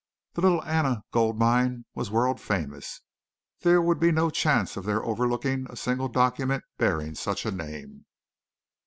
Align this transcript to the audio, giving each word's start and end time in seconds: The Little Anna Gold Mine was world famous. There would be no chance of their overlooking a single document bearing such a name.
The 0.33 0.41
Little 0.41 0.63
Anna 0.63 1.03
Gold 1.11 1.37
Mine 1.37 1.85
was 1.93 2.09
world 2.09 2.41
famous. 2.41 3.01
There 3.59 3.79
would 3.83 3.99
be 3.99 4.11
no 4.11 4.31
chance 4.31 4.75
of 4.75 4.83
their 4.83 5.05
overlooking 5.05 5.67
a 5.69 5.75
single 5.75 6.07
document 6.07 6.63
bearing 6.79 7.13
such 7.13 7.45
a 7.45 7.51
name. 7.51 8.07